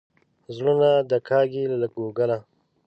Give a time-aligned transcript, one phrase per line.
[0.55, 0.89] زړونه
[1.29, 2.37] کاږي له کوګله.